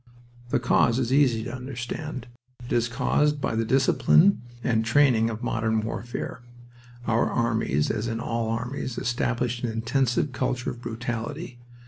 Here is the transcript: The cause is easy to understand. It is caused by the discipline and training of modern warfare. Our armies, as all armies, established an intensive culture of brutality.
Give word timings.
The 0.49 0.59
cause 0.59 0.97
is 0.97 1.13
easy 1.13 1.43
to 1.43 1.53
understand. 1.53 2.25
It 2.65 2.73
is 2.73 2.87
caused 2.87 3.39
by 3.39 3.53
the 3.53 3.63
discipline 3.63 4.41
and 4.63 4.83
training 4.83 5.29
of 5.29 5.43
modern 5.43 5.79
warfare. 5.81 6.41
Our 7.05 7.29
armies, 7.29 7.91
as 7.91 8.09
all 8.09 8.49
armies, 8.49 8.97
established 8.97 9.63
an 9.63 9.69
intensive 9.71 10.31
culture 10.31 10.71
of 10.71 10.81
brutality. 10.81 11.59